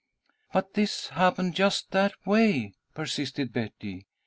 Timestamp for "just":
1.53-1.91